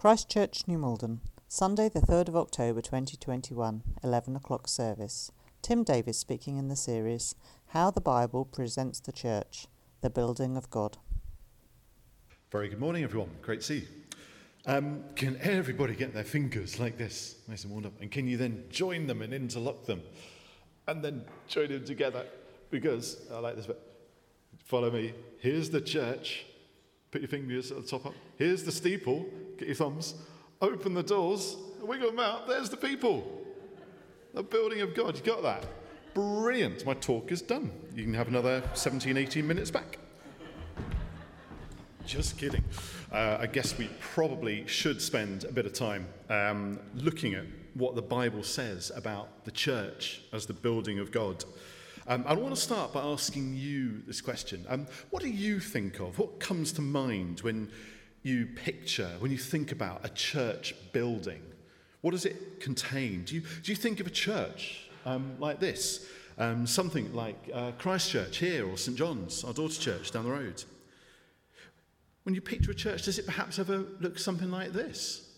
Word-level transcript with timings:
Christchurch, 0.00 0.66
New 0.66 0.78
Malden, 0.78 1.20
Sunday, 1.46 1.90
the 1.90 2.00
3rd 2.00 2.28
of 2.28 2.36
October 2.36 2.80
2021, 2.80 3.82
11 4.02 4.34
o'clock 4.34 4.66
service. 4.66 5.30
Tim 5.60 5.84
Davis 5.84 6.16
speaking 6.16 6.56
in 6.56 6.68
the 6.68 6.74
series 6.74 7.34
How 7.66 7.90
the 7.90 8.00
Bible 8.00 8.46
Presents 8.46 8.98
the 8.98 9.12
Church, 9.12 9.66
the 10.00 10.08
Building 10.08 10.56
of 10.56 10.70
God. 10.70 10.96
Very 12.50 12.70
good 12.70 12.80
morning, 12.80 13.04
everyone. 13.04 13.28
Great 13.42 13.60
to 13.60 13.66
see 13.66 13.78
you. 13.80 13.86
Um, 14.64 15.04
can 15.16 15.38
everybody 15.42 15.94
get 15.94 16.14
their 16.14 16.24
fingers 16.24 16.80
like 16.80 16.96
this, 16.96 17.34
nice 17.46 17.64
and 17.64 17.70
warmed 17.70 17.84
up? 17.84 18.00
And 18.00 18.10
can 18.10 18.26
you 18.26 18.38
then 18.38 18.64
join 18.70 19.06
them 19.06 19.20
and 19.20 19.34
interlock 19.34 19.84
them? 19.84 20.00
And 20.88 21.04
then 21.04 21.26
join 21.46 21.68
them 21.68 21.84
together? 21.84 22.24
Because 22.70 23.18
I 23.30 23.38
like 23.40 23.54
this 23.54 23.66
bit. 23.66 23.78
Follow 24.64 24.90
me. 24.90 25.12
Here's 25.40 25.68
the 25.68 25.82
church. 25.82 26.46
Put 27.10 27.22
your 27.22 27.28
fingers 27.28 27.70
at 27.72 27.82
the 27.82 27.88
top 27.88 28.06
up. 28.06 28.14
Here's 28.36 28.62
the 28.62 28.72
steeple. 28.72 29.26
Get 29.58 29.68
your 29.68 29.74
thumbs. 29.74 30.14
Open 30.62 30.94
the 30.94 31.02
doors. 31.02 31.56
Wiggle 31.80 32.10
them 32.10 32.20
out. 32.20 32.46
There's 32.46 32.70
the 32.70 32.76
people. 32.76 33.44
The 34.34 34.42
building 34.42 34.80
of 34.80 34.94
God. 34.94 35.16
You 35.16 35.22
got 35.22 35.42
that? 35.42 35.66
Brilliant. 36.14 36.86
My 36.86 36.94
talk 36.94 37.32
is 37.32 37.42
done. 37.42 37.70
You 37.94 38.04
can 38.04 38.14
have 38.14 38.28
another 38.28 38.62
17, 38.74 39.16
18 39.16 39.46
minutes 39.46 39.70
back. 39.70 39.98
Just 42.06 42.38
kidding. 42.38 42.64
Uh, 43.12 43.38
I 43.40 43.46
guess 43.46 43.76
we 43.76 43.88
probably 44.00 44.66
should 44.66 45.02
spend 45.02 45.44
a 45.44 45.52
bit 45.52 45.66
of 45.66 45.72
time 45.72 46.08
um, 46.28 46.78
looking 46.94 47.34
at 47.34 47.44
what 47.74 47.94
the 47.94 48.02
Bible 48.02 48.42
says 48.42 48.90
about 48.94 49.44
the 49.44 49.50
church 49.50 50.22
as 50.32 50.46
the 50.46 50.52
building 50.52 50.98
of 50.98 51.10
God. 51.10 51.44
Um, 52.06 52.24
I 52.26 52.34
want 52.34 52.54
to 52.54 52.60
start 52.60 52.92
by 52.92 53.02
asking 53.02 53.56
you 53.56 54.02
this 54.06 54.20
question. 54.20 54.64
Um, 54.68 54.86
what 55.10 55.22
do 55.22 55.28
you 55.28 55.60
think 55.60 56.00
of? 56.00 56.18
What 56.18 56.40
comes 56.40 56.72
to 56.72 56.80
mind 56.80 57.40
when 57.40 57.70
you 58.22 58.46
picture, 58.46 59.10
when 59.18 59.30
you 59.30 59.38
think 59.38 59.70
about 59.70 60.04
a 60.04 60.08
church 60.08 60.74
building? 60.92 61.42
What 62.00 62.12
does 62.12 62.24
it 62.24 62.60
contain? 62.60 63.24
Do 63.24 63.34
you, 63.34 63.42
do 63.62 63.72
you 63.72 63.76
think 63.76 64.00
of 64.00 64.06
a 64.06 64.10
church 64.10 64.88
um, 65.04 65.36
like 65.38 65.60
this? 65.60 66.06
Um, 66.38 66.66
something 66.66 67.14
like 67.14 67.50
uh, 67.52 67.72
Christchurch 67.72 68.38
here 68.38 68.66
or 68.66 68.78
St 68.78 68.96
John's, 68.96 69.44
our 69.44 69.52
daughter 69.52 69.78
church 69.78 70.10
down 70.10 70.24
the 70.24 70.30
road? 70.30 70.64
When 72.22 72.34
you 72.34 72.40
picture 72.40 72.70
a 72.70 72.74
church, 72.74 73.04
does 73.04 73.18
it 73.18 73.26
perhaps 73.26 73.58
ever 73.58 73.84
look 74.00 74.18
something 74.18 74.50
like 74.50 74.72
this? 74.72 75.28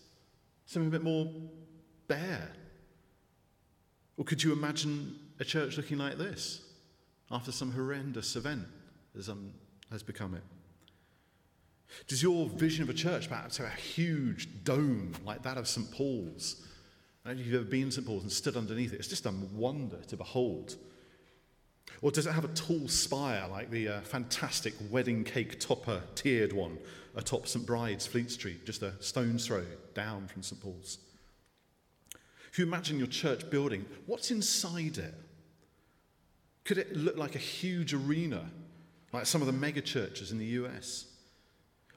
Something 0.65 0.87
a 0.87 0.91
bit 0.91 1.03
more 1.03 1.29
bare? 2.07 2.51
Or 4.17 4.23
could 4.23 4.41
you 4.43 4.53
imagine 4.53 5.19
a 5.39 5.45
church 5.45 5.77
looking 5.77 5.97
like 5.97 6.17
this 6.17 6.61
after 7.31 7.51
some 7.51 7.71
horrendous 7.71 8.35
event 8.35 8.65
has, 9.15 9.29
um, 9.29 9.53
has 9.91 10.03
become 10.03 10.33
it? 10.35 10.43
Does 12.07 12.23
your 12.23 12.47
vision 12.49 12.83
of 12.83 12.89
a 12.89 12.93
church 12.93 13.29
perhaps 13.29 13.57
have 13.57 13.67
a 13.67 13.71
huge 13.71 14.47
dome 14.63 15.13
like 15.25 15.43
that 15.43 15.57
of 15.57 15.67
St. 15.67 15.91
Paul's? 15.91 16.65
I 17.23 17.29
don't 17.29 17.37
know 17.37 17.41
if 17.41 17.47
you've 17.47 17.61
ever 17.61 17.69
been 17.69 17.85
to 17.85 17.91
St. 17.91 18.05
Paul's 18.05 18.23
and 18.23 18.31
stood 18.31 18.57
underneath 18.57 18.93
it. 18.93 18.99
It's 18.99 19.07
just 19.07 19.25
a 19.25 19.33
wonder 19.53 19.97
to 20.07 20.17
behold. 20.17 20.75
Or 22.01 22.11
does 22.11 22.25
it 22.25 22.33
have 22.33 22.43
a 22.43 22.49
tall 22.49 22.87
spire 22.87 23.47
like 23.49 23.69
the 23.69 23.87
uh, 23.87 24.01
fantastic 24.01 24.73
wedding 24.89 25.23
cake 25.23 25.59
topper 25.59 26.01
tiered 26.15 26.51
one 26.51 26.77
atop 27.15 27.47
St. 27.47 27.65
Bride's, 27.65 28.05
Fleet 28.05 28.31
Street, 28.31 28.65
just 28.65 28.81
a 28.81 28.93
stone's 29.01 29.45
throw 29.45 29.63
down 29.93 30.27
from 30.27 30.43
St. 30.43 30.61
Paul's? 30.61 30.97
If 32.53 32.59
you 32.59 32.67
imagine 32.67 32.99
your 32.99 33.07
church 33.07 33.49
building, 33.49 33.83
what's 34.05 34.29
inside 34.29 34.99
it? 34.99 35.15
Could 36.65 36.77
it 36.77 36.95
look 36.95 37.17
like 37.17 37.33
a 37.33 37.39
huge 37.39 37.95
arena, 37.95 38.45
like 39.11 39.25
some 39.25 39.41
of 39.41 39.47
the 39.47 39.53
mega 39.53 39.81
churches 39.81 40.31
in 40.31 40.37
the 40.37 40.45
US? 40.45 41.05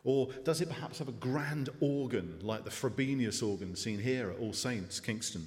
Or 0.03 0.31
does 0.45 0.63
it 0.63 0.71
perhaps 0.71 0.99
have 0.99 1.09
a 1.09 1.13
grand 1.13 1.69
organ 1.81 2.39
like 2.41 2.65
the 2.65 2.71
Frobenius 2.71 3.47
organ 3.47 3.77
seen 3.77 3.99
here 3.99 4.31
at 4.31 4.39
All 4.39 4.55
Saints, 4.55 4.99
Kingston? 4.99 5.47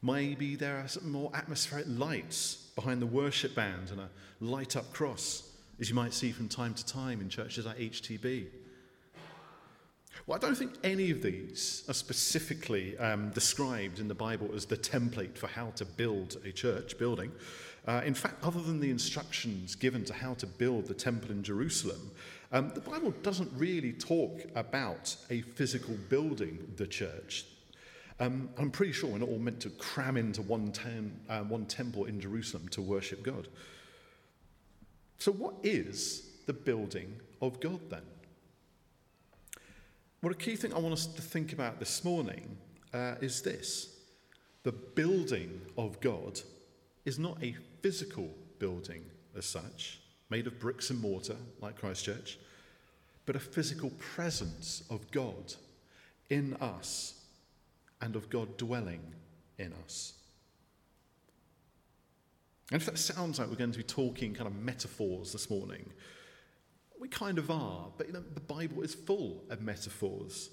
Maybe 0.00 0.56
there 0.56 0.78
are 0.78 0.88
some 0.88 1.12
more 1.12 1.30
atmospheric 1.34 1.84
lights 1.86 2.70
behind 2.74 3.02
the 3.02 3.06
worship 3.06 3.54
band 3.54 3.90
and 3.90 4.00
a 4.00 4.08
light 4.40 4.76
up 4.76 4.90
cross, 4.94 5.50
as 5.78 5.90
you 5.90 5.94
might 5.94 6.14
see 6.14 6.32
from 6.32 6.48
time 6.48 6.72
to 6.72 6.86
time 6.86 7.20
in 7.20 7.28
churches 7.28 7.66
like 7.66 7.76
HTB. 7.76 8.46
Well, 10.26 10.36
I 10.36 10.40
don't 10.40 10.54
think 10.54 10.74
any 10.82 11.10
of 11.10 11.22
these 11.22 11.84
are 11.88 11.94
specifically 11.94 12.96
um, 12.98 13.30
described 13.30 13.98
in 13.98 14.08
the 14.08 14.14
Bible 14.14 14.50
as 14.54 14.64
the 14.64 14.76
template 14.76 15.36
for 15.36 15.48
how 15.48 15.70
to 15.76 15.84
build 15.84 16.38
a 16.44 16.52
church 16.52 16.96
building. 16.96 17.30
Uh, 17.86 18.00
in 18.06 18.14
fact, 18.14 18.42
other 18.42 18.62
than 18.62 18.80
the 18.80 18.90
instructions 18.90 19.74
given 19.74 20.04
to 20.06 20.14
how 20.14 20.32
to 20.34 20.46
build 20.46 20.86
the 20.86 20.94
temple 20.94 21.30
in 21.30 21.42
Jerusalem, 21.42 22.10
um, 22.52 22.70
the 22.74 22.80
Bible 22.80 23.12
doesn't 23.22 23.50
really 23.56 23.92
talk 23.92 24.44
about 24.54 25.14
a 25.28 25.42
physical 25.42 25.94
building, 26.08 26.72
the 26.76 26.86
church. 26.86 27.44
Um, 28.20 28.48
I'm 28.58 28.70
pretty 28.70 28.92
sure 28.92 29.10
we're 29.10 29.18
not 29.18 29.28
all 29.28 29.38
meant 29.38 29.60
to 29.60 29.70
cram 29.70 30.16
into 30.16 30.40
one, 30.40 30.72
ten, 30.72 31.20
uh, 31.28 31.40
one 31.40 31.66
temple 31.66 32.04
in 32.04 32.20
Jerusalem 32.20 32.68
to 32.68 32.80
worship 32.80 33.22
God. 33.22 33.48
So, 35.18 35.32
what 35.32 35.54
is 35.62 36.30
the 36.46 36.52
building 36.52 37.16
of 37.42 37.60
God 37.60 37.80
then? 37.90 38.02
Well, 40.24 40.32
a 40.32 40.36
key 40.36 40.56
thing 40.56 40.72
I 40.72 40.78
want 40.78 40.94
us 40.94 41.04
to 41.04 41.20
think 41.20 41.52
about 41.52 41.78
this 41.78 42.02
morning 42.02 42.56
uh, 42.94 43.16
is 43.20 43.42
this 43.42 43.94
the 44.62 44.72
building 44.72 45.60
of 45.76 46.00
God 46.00 46.40
is 47.04 47.18
not 47.18 47.36
a 47.44 47.54
physical 47.82 48.30
building 48.58 49.04
as 49.36 49.44
such, 49.44 50.00
made 50.30 50.46
of 50.46 50.58
bricks 50.58 50.88
and 50.88 50.98
mortar 50.98 51.36
like 51.60 51.78
Christchurch, 51.78 52.38
but 53.26 53.36
a 53.36 53.38
physical 53.38 53.90
presence 53.98 54.82
of 54.88 55.10
God 55.10 55.52
in 56.30 56.54
us 56.54 57.20
and 58.00 58.16
of 58.16 58.30
God 58.30 58.56
dwelling 58.56 59.02
in 59.58 59.74
us. 59.84 60.14
And 62.72 62.80
if 62.80 62.86
that 62.86 62.96
sounds 62.96 63.38
like 63.38 63.50
we're 63.50 63.56
going 63.56 63.72
to 63.72 63.76
be 63.76 63.84
talking 63.84 64.32
kind 64.32 64.46
of 64.46 64.56
metaphors 64.56 65.32
this 65.32 65.50
morning, 65.50 65.84
we 67.00 67.08
kind 67.08 67.38
of 67.38 67.50
are, 67.50 67.86
but 67.96 68.06
you 68.06 68.12
know, 68.12 68.22
the 68.34 68.40
Bible 68.40 68.82
is 68.82 68.94
full 68.94 69.42
of 69.50 69.60
metaphors, 69.60 70.50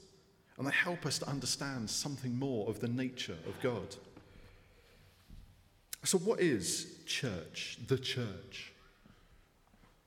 and 0.57 0.67
they 0.67 0.71
help 0.71 1.05
us 1.05 1.19
to 1.19 1.29
understand 1.29 1.89
something 1.89 2.37
more 2.37 2.67
of 2.69 2.79
the 2.79 2.87
nature 2.87 3.37
of 3.47 3.59
God. 3.61 3.95
So, 6.03 6.17
what 6.17 6.39
is 6.39 6.97
church, 7.05 7.77
the 7.87 7.97
church? 7.97 8.73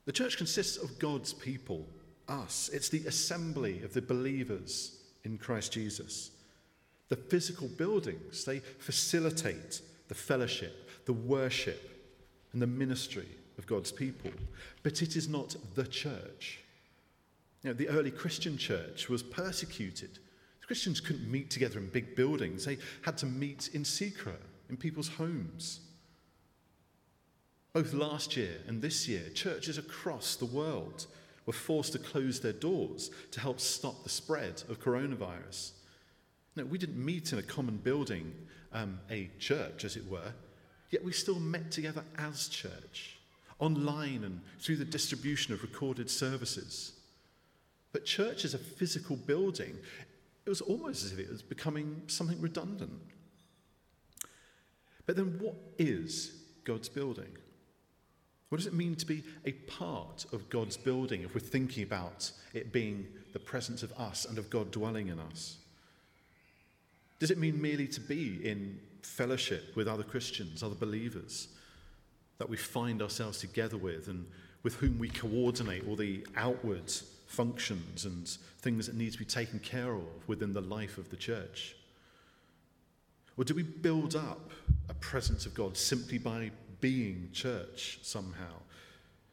The 0.06 0.12
church 0.12 0.36
consists 0.36 0.76
of 0.76 0.98
God's 0.98 1.32
people, 1.32 1.86
us. 2.28 2.68
It's 2.72 2.88
the 2.88 3.06
assembly 3.06 3.82
of 3.82 3.94
the 3.94 4.02
believers 4.02 4.98
in 5.24 5.38
Christ 5.38 5.72
Jesus. 5.72 6.30
The 7.08 7.16
physical 7.16 7.68
buildings, 7.68 8.44
they 8.44 8.58
facilitate 8.58 9.80
the 10.08 10.14
fellowship, 10.14 10.90
the 11.06 11.12
worship, 11.12 11.90
and 12.52 12.60
the 12.60 12.66
ministry 12.66 13.28
of 13.58 13.66
God's 13.66 13.92
people. 13.92 14.30
But 14.82 15.02
it 15.02 15.16
is 15.16 15.28
not 15.28 15.56
the 15.74 15.86
church. 15.86 16.60
You 17.62 17.70
know, 17.70 17.74
the 17.74 17.88
early 17.88 18.10
Christian 18.10 18.58
church 18.58 19.08
was 19.08 19.22
persecuted. 19.22 20.18
Christians 20.66 21.00
couldn't 21.00 21.30
meet 21.30 21.50
together 21.50 21.78
in 21.78 21.88
big 21.88 22.16
buildings, 22.16 22.64
they 22.64 22.78
had 23.02 23.18
to 23.18 23.26
meet 23.26 23.70
in 23.74 23.84
secret, 23.84 24.40
in 24.68 24.76
people's 24.76 25.08
homes. 25.08 25.80
Both 27.74 27.92
last 27.92 28.36
year 28.36 28.58
and 28.66 28.80
this 28.80 29.08
year, 29.08 29.28
churches 29.34 29.78
across 29.78 30.36
the 30.36 30.46
world 30.46 31.06
were 31.44 31.52
forced 31.52 31.92
to 31.92 31.98
close 31.98 32.40
their 32.40 32.52
doors 32.52 33.10
to 33.32 33.40
help 33.40 33.60
stop 33.60 34.02
the 34.02 34.08
spread 34.08 34.62
of 34.68 34.80
coronavirus. 34.80 35.72
No, 36.56 36.64
we 36.64 36.78
didn't 36.78 37.04
meet 37.04 37.32
in 37.32 37.38
a 37.38 37.42
common 37.42 37.78
building, 37.78 38.32
um, 38.72 39.00
a 39.10 39.28
church, 39.38 39.84
as 39.84 39.96
it 39.96 40.08
were, 40.08 40.32
yet 40.90 41.04
we 41.04 41.12
still 41.12 41.40
met 41.40 41.70
together 41.70 42.04
as 42.16 42.48
church, 42.48 43.18
online 43.58 44.24
and 44.24 44.40
through 44.58 44.76
the 44.76 44.84
distribution 44.84 45.54
of 45.54 45.62
recorded 45.62 46.10
services. 46.10 46.92
But 47.92 48.04
church 48.04 48.44
as 48.44 48.54
a 48.54 48.58
physical 48.58 49.16
building, 49.16 49.78
it 50.44 50.48
was 50.48 50.60
almost 50.60 51.04
as 51.04 51.12
if 51.12 51.18
it 51.18 51.30
was 51.30 51.42
becoming 51.42 52.02
something 52.06 52.40
redundant. 52.40 53.00
But 55.06 55.16
then, 55.16 55.38
what 55.38 55.54
is 55.78 56.32
God's 56.64 56.88
building? 56.88 57.36
What 58.48 58.58
does 58.58 58.66
it 58.66 58.74
mean 58.74 58.94
to 58.96 59.06
be 59.06 59.24
a 59.44 59.52
part 59.52 60.26
of 60.32 60.48
God's 60.48 60.76
building 60.76 61.22
if 61.22 61.34
we're 61.34 61.40
thinking 61.40 61.82
about 61.82 62.30
it 62.52 62.72
being 62.72 63.06
the 63.32 63.38
presence 63.38 63.82
of 63.82 63.92
us 63.92 64.24
and 64.24 64.38
of 64.38 64.48
God 64.50 64.70
dwelling 64.70 65.08
in 65.08 65.18
us? 65.18 65.56
Does 67.18 67.30
it 67.30 67.38
mean 67.38 67.60
merely 67.60 67.88
to 67.88 68.00
be 68.00 68.48
in 68.48 68.78
fellowship 69.02 69.74
with 69.76 69.88
other 69.88 70.02
Christians, 70.02 70.62
other 70.62 70.74
believers, 70.74 71.48
that 72.38 72.48
we 72.48 72.56
find 72.56 73.02
ourselves 73.02 73.38
together 73.38 73.76
with 73.76 74.08
and 74.08 74.26
with 74.62 74.74
whom 74.74 74.98
we 74.98 75.08
coordinate 75.08 75.86
all 75.86 75.96
the 75.96 76.26
outward 76.36 76.90
functions 77.26 78.04
and 78.04 78.28
things 78.60 78.86
that 78.86 78.96
need 78.96 79.12
to 79.12 79.18
be 79.18 79.24
taken 79.24 79.58
care 79.58 79.94
of 79.94 80.04
within 80.26 80.52
the 80.52 80.60
life 80.60 80.98
of 80.98 81.10
the 81.10 81.16
church? 81.16 81.76
Or 83.36 83.44
do 83.44 83.54
we 83.54 83.62
build 83.62 84.14
up 84.14 84.50
a 84.88 84.94
presence 84.94 85.44
of 85.46 85.54
God 85.54 85.76
simply 85.76 86.18
by 86.18 86.50
being 86.80 87.28
church 87.32 87.98
somehow? 88.02 88.54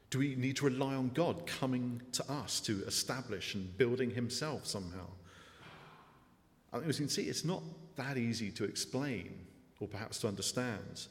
Do 0.10 0.20
we 0.20 0.36
need 0.36 0.58
to 0.58 0.66
rely 0.66 0.96
on 0.96 1.10
God 1.14 1.46
coming 1.48 2.02
to 2.14 2.32
us 2.32 2.60
to 2.62 2.84
establish 2.86 3.56
and 3.56 3.78
building 3.78 4.12
himself 4.12 4.66
somehow? 4.66 5.08
I 6.74 6.80
mean, 6.80 6.90
as 6.90 7.00
you 7.00 7.06
can 7.06 7.10
see, 7.10 7.24
it's 7.24 7.46
not 7.46 7.62
that 7.96 8.18
easy 8.18 8.52
to 8.52 8.64
explain 8.64 9.34
or 9.80 9.88
perhaps 9.88 10.20
to 10.20 10.28
understand, 10.28 11.08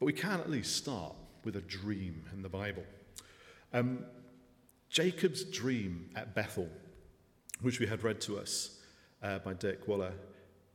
but 0.00 0.06
we 0.06 0.12
can 0.12 0.40
at 0.40 0.50
least 0.50 0.76
start 0.76 1.14
with 1.44 1.56
a 1.56 1.60
dream 1.60 2.24
in 2.32 2.42
the 2.42 2.48
Bible. 2.48 2.82
Um, 3.72 4.04
Jacob's 4.88 5.44
dream 5.44 6.10
at 6.16 6.34
Bethel, 6.34 6.68
which 7.60 7.78
we 7.78 7.86
had 7.86 8.02
read 8.02 8.20
to 8.22 8.38
us 8.38 8.80
uh, 9.22 9.38
by 9.40 9.52
Dirk 9.52 9.86
Waller, 9.86 10.12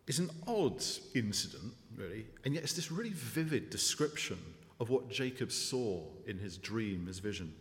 is 0.08 0.20
an 0.20 0.30
odd 0.48 0.82
incident, 1.16 1.74
really, 1.98 2.28
and 2.46 2.54
yet 2.54 2.64
it's 2.64 2.74
this 2.74 2.92
really 2.92 3.10
vivid 3.10 3.72
description 3.72 4.38
of 4.80 4.90
what 4.90 5.10
Jacob 5.10 5.52
saw 5.52 6.04
in 6.28 6.38
his 6.38 6.58
dream, 6.58 7.08
his 7.08 7.20
vision. 7.20 7.54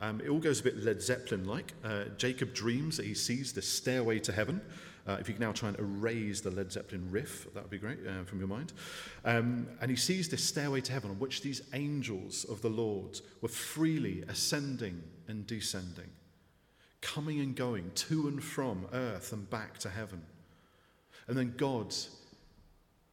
Um, 0.00 0.20
it 0.20 0.28
all 0.28 0.40
goes 0.40 0.60
a 0.60 0.64
bit 0.64 0.76
Led 0.84 1.00
Zeppelin 1.00 1.46
like. 1.46 1.72
Uh, 1.82 2.04
Jacob 2.18 2.52
dreams 2.52 2.96
that 2.98 3.06
he 3.06 3.14
sees 3.14 3.52
the 3.52 3.62
stairway 3.62 4.18
to 4.20 4.32
heaven. 4.32 4.60
Uh, 5.06 5.16
if 5.18 5.28
you 5.28 5.34
can 5.34 5.42
now 5.42 5.52
try 5.52 5.68
and 5.68 5.78
erase 5.78 6.40
the 6.40 6.50
Led 6.50 6.70
Zeppelin 6.70 7.10
riff, 7.10 7.52
that 7.54 7.62
would 7.62 7.70
be 7.70 7.78
great 7.78 7.98
uh, 8.06 8.24
from 8.24 8.38
your 8.38 8.48
mind. 8.48 8.72
Um, 9.24 9.66
and 9.80 9.90
he 9.90 9.96
sees 9.96 10.28
this 10.28 10.44
stairway 10.44 10.80
to 10.82 10.92
heaven 10.92 11.10
on 11.10 11.18
which 11.18 11.42
these 11.42 11.62
angels 11.72 12.44
of 12.44 12.62
the 12.62 12.68
Lord 12.68 13.20
were 13.40 13.48
freely 13.48 14.22
ascending 14.28 15.02
and 15.26 15.46
descending, 15.46 16.10
coming 17.00 17.40
and 17.40 17.56
going 17.56 17.90
to 17.96 18.28
and 18.28 18.42
from 18.42 18.86
earth 18.92 19.32
and 19.32 19.48
back 19.50 19.78
to 19.78 19.90
heaven. 19.90 20.22
And 21.26 21.36
then 21.36 21.54
God 21.56 21.92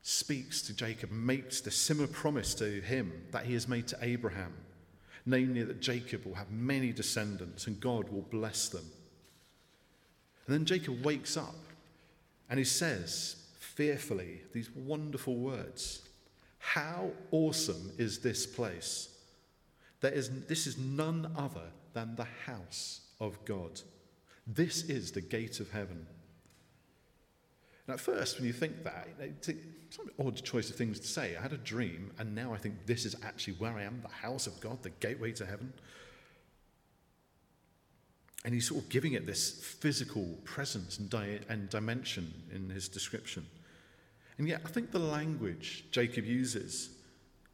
speaks 0.03 0.62
to 0.63 0.75
Jacob, 0.75 1.12
makes 1.12 1.62
the 1.62 1.71
similar 1.71 2.07
promise 2.07 2.53
to 2.56 2.81
him 2.81 3.12
that 3.31 3.45
he 3.45 3.53
has 3.53 3.68
made 3.68 3.88
to 3.88 3.97
Abraham, 4.01 4.53
namely 5.25 5.63
that 5.63 5.81
Jacob 5.81 6.25
will 6.25 6.36
have 6.36 6.51
many 6.51 6.91
descendants 6.91 7.65
and 7.65 7.80
God 7.80 8.09
will 8.09 8.21
bless 8.21 8.69
them. 8.69 8.86
And 10.45 10.53
then 10.53 10.65
Jacob 10.65 11.03
wakes 11.03 11.36
up 11.36 11.56
and 12.50 12.57
he 12.57 12.66
says, 12.66 13.36
fearfully, 13.60 14.42
these 14.54 14.69
wonderful 14.75 15.36
words 15.36 16.01
How 16.57 17.12
awesome 17.31 17.92
is 17.98 18.19
this 18.19 18.46
place! 18.46 19.16
There 20.01 20.12
is, 20.12 20.46
this 20.48 20.66
is 20.66 20.78
none 20.78 21.31
other 21.36 21.69
than 21.94 22.16
the 22.16 22.28
house 22.46 23.01
of 23.19 23.44
God. 23.46 23.81
This 24.48 24.84
is 24.84 25.12
the 25.12 25.22
gate 25.22 25.60
of 25.60 25.72
heaven. 25.72 26.07
And 27.86 27.96
at 27.96 28.00
first, 28.00 28.38
when 28.38 28.46
you 28.46 28.54
think 28.54 28.84
that, 28.84 29.07
it's 29.19 29.48
an 29.48 29.60
odd 30.24 30.44
choice 30.44 30.69
of 30.69 30.75
things 30.75 31.00
to 31.00 31.07
say. 31.07 31.36
I 31.36 31.42
had 31.42 31.54
a 31.54 31.57
dream, 31.57 32.12
and 32.19 32.34
now 32.34 32.54
I 32.54 32.57
think 32.57 32.86
this 32.86 33.04
is 33.04 33.16
actually 33.24 33.54
where 33.54 33.74
I 33.74 33.84
am 33.84 34.01
the 34.01 34.07
house 34.07 34.48
of 34.48 34.60
God, 34.62 34.84
the 34.84 34.92
gateway 34.92 35.31
to 35.34 35.46
heaven. 35.46 35.74
And 38.45 38.53
he's 38.53 38.68
sort 38.68 38.83
of 38.83 38.89
giving 38.89 39.13
it 39.13 39.25
this 39.25 39.51
physical 39.51 40.38
presence 40.45 40.97
and, 40.97 41.09
di- 41.09 41.39
and 41.50 41.69
dimension 41.69 42.33
in 42.53 42.69
his 42.69 42.88
description. 42.88 43.45
And 44.38 44.47
yet, 44.47 44.62
I 44.65 44.69
think 44.69 44.91
the 44.91 45.00
language 45.00 45.86
Jacob 45.91 46.25
uses 46.25 46.91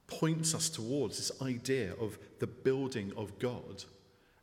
points 0.07 0.53
us 0.53 0.69
towards 0.69 1.17
this 1.17 1.41
idea 1.41 1.93
of 1.99 2.19
the 2.39 2.47
building 2.47 3.11
of 3.17 3.39
God 3.39 3.83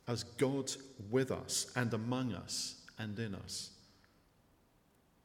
as 0.07 0.23
God 0.23 0.71
with 1.09 1.31
us 1.31 1.71
and 1.75 1.93
among 1.93 2.33
us 2.33 2.75
and 2.99 3.17
in 3.17 3.33
us. 3.35 3.69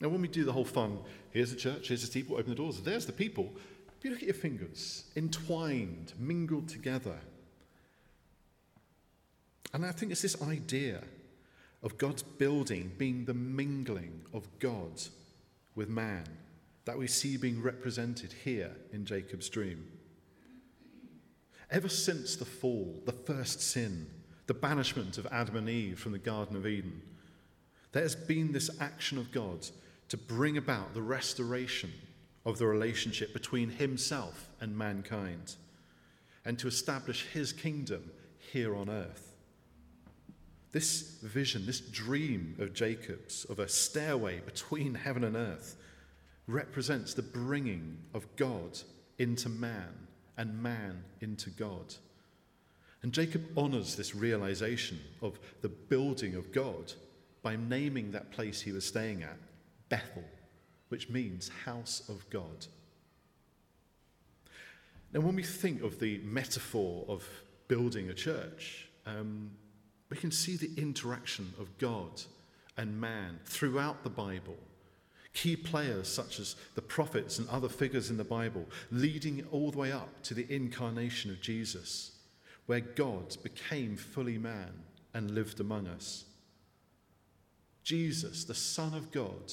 Now, 0.01 0.09
when 0.09 0.21
we 0.21 0.29
do 0.29 0.45
the 0.45 0.53
whole 0.53 0.65
fun, 0.65 0.99
here's 1.33 1.51
the 1.51 1.57
church, 1.57 1.89
here's 1.89 2.09
the 2.09 2.13
people, 2.13 2.37
open 2.37 2.51
the 2.51 2.55
doors, 2.57 2.81
there's 2.81 3.07
the 3.07 3.13
people. 3.13 3.53
If 3.99 4.05
you 4.05 4.11
look 4.11 4.21
at 4.21 4.27
your 4.27 4.35
fingers, 4.35 5.05
entwined, 5.17 6.13
mingled 6.19 6.69
together. 6.69 7.17
And 9.73 9.85
I 9.85 9.93
think 9.93 10.13
it's 10.13 10.23
this 10.23 10.41
idea 10.43 11.03
of 11.83 11.99
God's 11.99 12.23
building 12.23 12.93
being 12.99 13.25
the 13.25 13.35
mingling 13.35 14.23
of 14.33 14.47
God 14.59 15.03
with 15.75 15.89
man 15.89 16.25
that 16.85 16.99
we 16.99 17.07
see 17.07 17.37
being 17.37 17.63
represented 17.63 18.33
here 18.45 18.71
in 18.93 19.05
Jacob's 19.05 19.49
dream. 19.49 19.85
Ever 21.71 21.89
since 21.89 22.35
the 22.35 22.47
fall, 22.47 22.95
the 23.05 23.13
first 23.13 23.61
sin, 23.61 24.07
the 24.47 24.55
banishment 24.55 25.19
of 25.19 25.27
Adam 25.31 25.57
and 25.57 25.69
Eve 25.69 25.99
from 25.99 26.13
the 26.13 26.19
Garden 26.19 26.57
of 26.57 26.67
Eden, 26.67 27.03
there 27.93 28.03
has 28.03 28.17
been 28.17 28.53
this 28.53 28.71
action 28.81 29.19
of 29.19 29.31
God 29.31 29.69
to 30.09 30.17
bring 30.17 30.57
about 30.57 30.95
the 30.95 31.03
restoration 31.03 31.93
of 32.47 32.59
the 32.59 32.67
relationship 32.67 33.35
between 33.35 33.69
himself 33.69 34.49
and 34.61 34.77
mankind 34.77 35.57
and 36.45 36.59
to 36.59 36.67
establish 36.67 37.27
his 37.27 37.53
kingdom 37.53 38.11
here 38.39 38.75
on 38.75 38.89
earth. 38.89 39.28
This 40.73 41.19
vision, 41.23 41.65
this 41.67 41.81
dream 41.81 42.57
of 42.59 42.75
Jacob's 42.75 43.45
of 43.47 43.59
a 43.59 43.69
stairway 43.69 44.41
between 44.41 44.95
heaven 44.95 45.25
and 45.25 45.37
earth, 45.37 45.77
represents 46.47 47.15
the 47.15 47.23
bringing 47.23 47.99
of 48.15 48.27
God 48.37 48.79
into 49.19 49.49
man 49.49 49.95
and 50.37 50.63
man 50.63 51.05
into 51.21 51.51
God. 51.51 51.95
And 53.03 53.13
Jacob 53.13 53.45
honors 53.57 53.97
this 53.97 54.15
realization 54.15 55.01
of 55.23 55.39
the 55.63 55.69
building 55.69 56.35
of 56.35 56.53
God 56.53 56.93
by 57.43 57.57
naming 57.57 58.11
that 58.13 58.31
place 58.33 58.61
he 58.61 58.73
was 58.73 58.87
staying 58.87 59.23
at 59.23 59.37
Bethel, 59.89 60.25
which 60.89 61.09
means 61.09 61.51
house 61.65 62.03
of 62.09 62.29
God. 62.31 62.67
Now, 65.13 65.21
when 65.21 65.37
we 65.37 65.43
think 65.43 65.83
of 65.83 66.01
the 66.01 66.19
metaphor 66.25 67.05
of 67.09 67.27
building 67.69 68.11
a 68.11 68.15
church, 68.15 68.89
um, 69.07 69.51
we 70.11 70.17
can 70.17 70.31
see 70.31 70.57
the 70.57 70.71
interaction 70.81 71.53
of 71.59 71.77
God 71.79 72.23
and 72.77 73.01
man 73.01 73.41
throughout 73.45 74.03
the 74.03 74.11
Bible. 74.11 74.57
Key 75.35 75.57
players 75.57 76.09
such 76.09 76.41
as 76.41 76.57
the 76.75 76.83
prophets 76.83 77.39
and 77.39 77.49
other 77.49 77.69
figures 77.69 78.11
in 78.11 78.17
the 78.17 78.25
Bible, 78.25 78.65
leading 78.91 79.45
all 79.51 79.71
the 79.71 79.79
way 79.79 79.93
up 79.93 80.23
to 80.23 80.35
the 80.35 80.47
incarnation 80.53 81.31
of 81.31 81.41
Jesus, 81.41 82.13
where 82.67 82.81
God 82.81 83.37
became 83.43 83.97
fully 83.97 84.39
man 84.39 84.73
and 85.15 85.31
lived 85.31 85.61
among 85.61 85.87
us. 85.87 86.25
Jesus, 87.85 88.45
the 88.45 88.55
Son 88.55 88.95
of 88.95 89.11
God, 89.11 89.53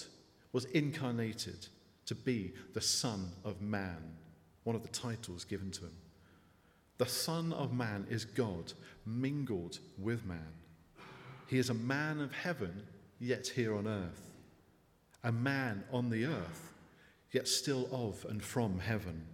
was 0.53 0.65
incarnated 0.65 1.67
to 2.05 2.15
be 2.15 2.53
the 2.73 2.81
Son 2.81 3.31
of 3.43 3.61
Man, 3.61 4.13
one 4.63 4.75
of 4.75 4.83
the 4.83 4.89
titles 4.89 5.43
given 5.43 5.71
to 5.71 5.81
him. 5.81 5.95
The 6.97 7.05
Son 7.05 7.51
of 7.53 7.73
Man 7.73 8.07
is 8.09 8.25
God 8.25 8.71
mingled 9.05 9.79
with 9.97 10.25
man. 10.25 10.53
He 11.47 11.57
is 11.57 11.69
a 11.69 11.75
man 11.75 12.21
of 12.21 12.31
heaven, 12.31 12.83
yet 13.19 13.47
here 13.47 13.75
on 13.75 13.87
earth. 13.87 14.31
A 15.23 15.31
man 15.31 15.83
on 15.91 16.09
the 16.09 16.25
earth, 16.25 16.73
yet 17.31 17.47
still 17.47 17.87
of 17.91 18.25
and 18.29 18.41
from 18.41 18.79
heaven. 18.79 19.25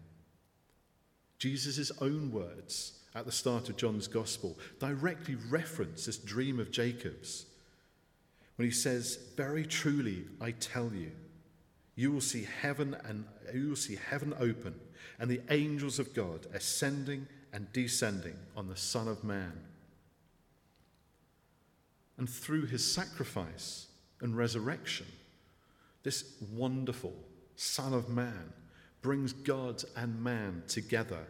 Jesus' 1.37 1.91
own 2.01 2.31
words 2.31 2.99
at 3.13 3.25
the 3.25 3.31
start 3.31 3.69
of 3.69 3.77
John's 3.77 4.07
Gospel 4.07 4.57
directly 4.79 5.35
reference 5.49 6.05
this 6.05 6.17
dream 6.17 6.59
of 6.59 6.71
Jacob's 6.71 7.45
when 8.55 8.67
he 8.67 8.73
says, 8.73 9.17
Very 9.35 9.65
truly, 9.65 10.25
I 10.39 10.51
tell 10.51 10.91
you, 10.93 11.11
you 11.95 12.11
will 12.11 12.21
see 12.21 12.47
heaven 12.61 12.95
and 13.05 13.25
you 13.53 13.69
will 13.69 13.75
see 13.75 13.97
heaven 14.09 14.33
open 14.39 14.79
and 15.19 15.29
the 15.29 15.41
angels 15.49 15.99
of 15.99 16.13
God 16.13 16.47
ascending 16.53 17.27
and 17.53 17.71
descending 17.73 18.37
on 18.55 18.67
the 18.67 18.75
Son 18.75 19.07
of 19.07 19.23
Man. 19.23 19.53
And 22.17 22.29
through 22.29 22.67
his 22.67 22.85
sacrifice 22.85 23.87
and 24.21 24.37
resurrection, 24.37 25.07
this 26.03 26.35
wonderful 26.53 27.13
Son 27.55 27.93
of 27.93 28.09
Man 28.09 28.53
brings 29.01 29.33
God 29.33 29.83
and 29.95 30.23
man 30.23 30.63
together 30.67 31.25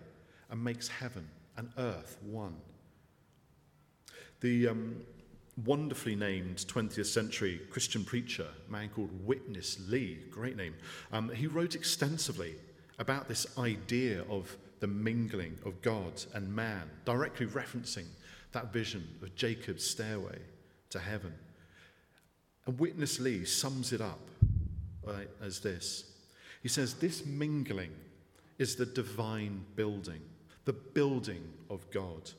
and 0.50 0.64
makes 0.64 0.88
heaven 0.88 1.28
and 1.58 1.70
earth 1.78 2.18
one. 2.22 2.58
The, 4.42 4.68
um, 4.68 4.98
wonderfully 5.66 6.16
named 6.16 6.58
20th 6.58 7.06
century 7.06 7.62
Christian 7.70 8.04
preacher, 8.04 8.48
a 8.68 8.72
man 8.72 8.90
called 8.90 9.10
Witness 9.26 9.78
Lee, 9.88 10.20
great 10.30 10.58
name. 10.58 10.76
Um, 11.12 11.30
he 11.30 11.48
wrote 11.48 11.76
extensively 11.76 12.56
about 13.00 13.28
this 13.28 13.46
idea 13.58 14.24
of 14.30 14.56
the 14.82 14.88
mingling 14.88 15.58
of 15.64 15.82
God 15.82 16.12
and 16.34 16.54
man, 16.54 16.90
directly 17.06 17.46
referencing 17.46 18.08
that 18.52 18.74
vision 18.74 19.08
of 19.22 19.34
Jacob's 19.36 19.88
stairway 19.88 20.40
to 20.90 21.00
heaven. 21.00 21.34
And 22.66 22.78
Witness 22.78 23.20
Lee 23.20 23.46
sums 23.46 23.94
it 23.94 24.02
up 24.02 24.20
right, 25.04 25.30
as 25.42 25.62
this 25.62 26.12
He 26.62 26.68
says, 26.68 26.96
This 26.96 27.26
mingling 27.26 27.92
is 28.58 28.76
the 28.76 28.86
divine 28.86 29.64
building, 29.76 30.22
the 30.66 30.74
building 30.74 31.44
of 31.70 31.90
God. 31.92 32.32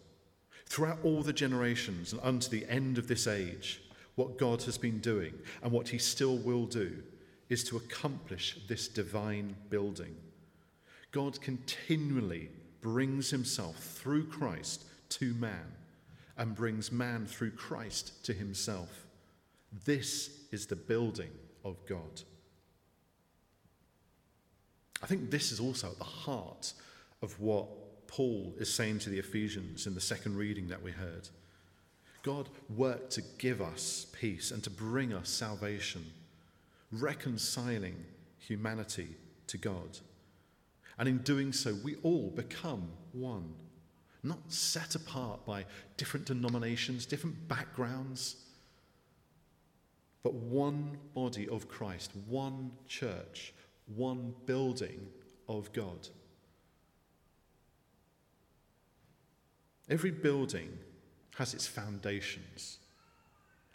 Throughout 0.67 0.99
all 1.03 1.23
the 1.23 1.33
generations 1.33 2.13
and 2.13 2.21
unto 2.23 2.49
the 2.49 2.67
end 2.69 2.99
of 2.99 3.07
this 3.07 3.27
age, 3.27 3.83
what 4.17 4.39
God 4.39 4.63
has 4.63 4.79
been 4.79 4.99
doing 4.99 5.35
and 5.63 5.73
what 5.73 5.89
he 5.89 5.99
still 5.99 6.39
will 6.39 6.67
do 6.67 7.03
is 7.49 7.63
to 7.65 7.77
accomplish 7.77 8.59
this 8.69 8.89
divine 8.89 9.55
building. 9.71 10.15
God 11.13 11.41
continually 11.41 12.51
brings 12.81 13.31
himself 13.31 13.77
through 13.77 14.27
Christ 14.27 14.85
to 15.11 15.35
man, 15.35 15.73
and 16.39 16.55
brings 16.55 16.91
man 16.91 17.27
through 17.27 17.53
Christ 17.53 18.25
to 18.25 18.33
himself. 18.33 19.07
This 19.85 20.31
is 20.51 20.67
the 20.67 20.77
building 20.77 21.31
of 21.65 21.77
God. 21.87 22.23
I 25.03 25.07
think 25.07 25.31
this 25.31 25.53
is 25.53 25.61
also 25.61 25.89
at 25.91 25.99
the 25.99 26.05
heart 26.05 26.73
of 27.21 27.39
what 27.41 27.69
Paul 28.07 28.55
is 28.59 28.73
saying 28.73 29.01
to 29.01 29.11
the 29.11 29.19
Ephesians 29.19 29.87
in 29.87 29.95
the 29.95 30.01
second 30.01 30.37
reading 30.37 30.69
that 30.69 30.83
we 30.83 30.93
heard. 30.93 31.29
God 32.23 32.49
worked 32.75 33.11
to 33.13 33.23
give 33.39 33.61
us 33.61 34.07
peace 34.13 34.51
and 34.51 34.63
to 34.63 34.71
bring 34.71 35.13
us 35.13 35.29
salvation, 35.29 36.05
reconciling 36.91 37.97
humanity 38.39 39.09
to 39.49 39.59
God. 39.59 39.99
And 41.03 41.09
in 41.09 41.19
doing 41.19 41.53
so, 41.53 41.75
we 41.83 41.97
all 42.05 42.31
become 42.31 42.89
one, 43.11 43.55
not 44.23 44.39
set 44.47 44.95
apart 44.95 45.45
by 45.45 45.65
different 45.97 46.27
denominations, 46.27 47.07
different 47.07 47.49
backgrounds, 47.49 48.37
but 50.23 50.33
one 50.33 50.97
body 51.13 51.49
of 51.49 51.67
Christ, 51.67 52.13
one 52.29 52.71
church, 52.87 53.53
one 53.97 54.33
building 54.47 55.09
of 55.49 55.73
God. 55.73 56.07
Every 59.89 60.13
building 60.13 60.79
has 61.35 61.53
its 61.53 61.67
foundations, 61.67 62.79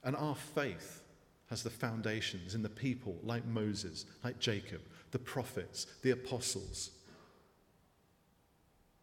and 0.01 0.15
our 0.15 0.35
faith 0.35 1.01
has 1.49 1.61
the 1.61 1.69
foundations 1.69 2.55
in 2.55 2.63
the 2.63 2.69
people 2.69 3.17
like 3.21 3.45
Moses, 3.45 4.05
like 4.23 4.39
Jacob, 4.39 4.79
the 5.11 5.19
prophets, 5.19 5.87
the 6.03 6.11
apostles. 6.11 6.91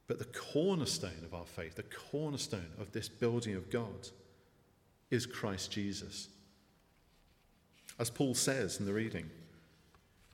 But 0.06 0.18
the 0.18 0.26
cornerstone 0.26 1.24
of 1.24 1.34
our 1.34 1.46
faith, 1.46 1.76
the 1.76 1.82
cornerstone 1.82 2.70
of 2.78 2.92
this 2.92 3.08
building 3.08 3.54
of 3.54 3.70
God, 3.70 4.08
is 5.10 5.26
Christ 5.26 5.70
Jesus. 5.70 6.28
As 7.98 8.10
Paul 8.10 8.34
says 8.34 8.80
in 8.80 8.86
the 8.86 8.92
reading, 8.92 9.30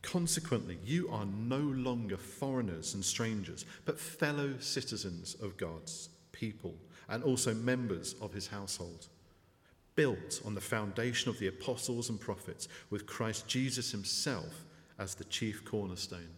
consequently, 0.03 0.79
you 0.85 1.09
are 1.11 1.27
no 1.27 1.59
longer 1.59 2.17
foreigners 2.17 2.95
and 2.95 3.05
strangers, 3.05 3.65
but 3.85 4.01
fellow 4.01 4.55
citizens 4.59 5.37
of 5.43 5.57
God's 5.57 6.09
people 6.33 6.75
and 7.09 7.23
also 7.23 7.53
members 7.55 8.15
of 8.21 8.33
his 8.33 8.47
household, 8.47 9.09
built 9.95 10.41
on 10.45 10.55
the 10.55 10.61
foundation 10.61 11.29
of 11.29 11.39
the 11.39 11.49
apostles 11.49 12.09
and 12.09 12.19
prophets, 12.19 12.69
with 12.89 13.07
Christ 13.07 13.47
Jesus 13.47 13.91
himself 13.91 14.65
as 14.99 15.15
the 15.15 15.25
chief 15.25 15.65
cornerstone. 15.65 16.29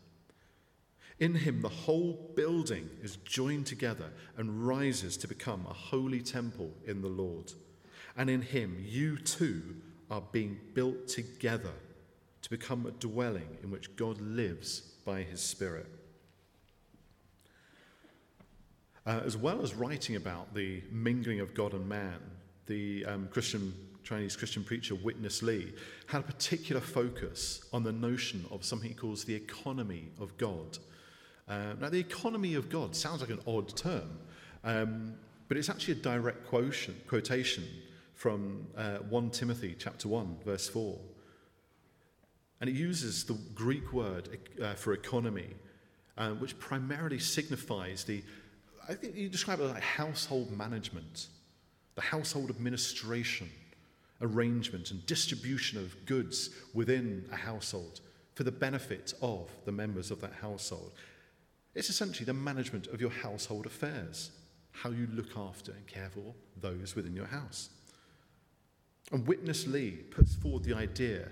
In 1.19 1.35
him, 1.35 1.63
the 1.63 1.69
whole 1.69 2.33
building 2.35 2.89
is 3.03 3.17
joined 3.17 3.67
together 3.67 4.11
and 4.37 4.67
rises 4.67 5.17
to 5.19 5.29
become 5.29 5.67
a 5.69 5.75
holy 5.75 6.21
temple 6.21 6.71
in 6.87 7.03
the 7.03 7.09
Lord. 7.09 7.53
And 8.17 8.29
in 8.29 8.43
him, 8.43 8.85
you 8.87 9.19
too 9.19 9.77
are 10.11 10.23
being 10.33 10.59
built 10.75 11.09
together 11.09 11.73
to 12.43 12.51
become 12.51 12.87
a 12.87 12.91
dwelling 12.91 13.59
in 13.63 13.71
which 13.71 13.95
God 13.97 14.21
lives 14.21 14.81
by 15.05 15.23
his 15.23 15.41
Spirit. 15.41 15.87
Uh, 19.07 19.21
as 19.25 19.37
well 19.37 19.63
as 19.63 19.75
writing 19.75 20.17
about 20.17 20.55
the 20.55 20.83
mingling 20.91 21.41
of 21.41 21.55
God 21.55 21.73
and 21.73 21.89
man, 21.89 22.19
the 22.67 23.05
um, 23.07 23.29
Christian 23.31 23.73
Chinese 24.05 24.37
Christian 24.37 24.65
preacher 24.65 24.95
Witness 24.95 25.43
Lee 25.43 25.73
had 26.07 26.21
a 26.21 26.25
particular 26.25 26.81
focus 26.81 27.65
on 27.73 27.83
the 27.83 27.93
notion 27.93 28.45
of 28.51 28.65
something 28.65 28.89
he 28.89 28.95
calls 28.95 29.25
the 29.25 29.35
economy 29.35 30.09
of 30.21 30.37
God. 30.37 30.79
Uh, 31.49 31.75
now, 31.81 31.89
the 31.89 31.99
economy 31.99 32.55
of 32.55 32.69
God 32.69 32.95
sounds 32.95 33.21
like 33.21 33.31
an 33.31 33.41
odd 33.47 33.77
term, 33.77 34.19
um, 34.65 35.15
but 35.49 35.57
it's 35.57 35.69
actually 35.69 35.95
a 35.95 36.03
direct 36.03 36.47
quotation, 36.47 36.95
quotation 37.09 37.65
from 38.15 38.67
uh, 38.77 38.99
1 38.99 39.31
Timothy 39.31 39.75
chapter 39.79 40.09
1, 40.09 40.39
verse 40.45 40.69
4. 40.69 40.97
And 42.61 42.71
it 42.71 42.77
uses 42.77 43.25
the 43.25 43.37
Greek 43.55 43.93
word 43.93 44.39
uh, 44.63 44.75
for 44.75 44.93
economy, 44.93 45.49
uh, 46.17 46.31
which 46.31 46.57
primarily 46.61 47.19
signifies 47.19 48.05
the, 48.05 48.23
I 48.89 48.95
think 48.95 49.17
you 49.17 49.29
describe 49.29 49.59
it 49.59 49.65
like 49.65 49.83
household 49.83 50.57
management, 50.57 51.27
the 51.97 52.03
household 52.03 52.51
administration, 52.51 53.51
arrangement, 54.21 54.93
and 54.93 55.05
distribution 55.07 55.79
of 55.79 56.07
goods 56.07 56.51
within 56.73 57.25
a 57.33 57.37
household 57.37 58.01
for 58.35 58.45
the 58.45 58.53
benefit 58.53 59.15
of 59.21 59.51
the 59.65 59.73
members 59.73 60.13
of 60.13 60.21
that 60.21 60.33
household. 60.33 60.93
It's 61.75 61.91
essentially 61.91 62.27
the 62.27 62.35
management 62.35 62.89
of 62.89 63.01
your 63.01 63.11
household 63.11 63.67
affairs, 63.67 64.31
how 64.73 64.91
you 64.91 65.09
look 65.13 65.37
after 65.37 65.73
and 65.73 65.87
care 65.87 66.11
for 66.11 66.35
those 66.61 66.95
within 66.95 67.17
your 67.17 67.27
house. 67.27 67.71
And 69.11 69.27
Witness 69.27 69.67
Lee 69.67 70.05
puts 70.11 70.35
forward 70.35 70.65
the 70.65 70.75
idea 70.75 71.29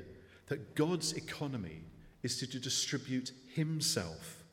that 0.47 0.75
God's 0.75 1.12
economy 1.12 1.82
is 2.23 2.38
to 2.38 2.61
distribute 2.61 3.32
Himself, 3.54 4.44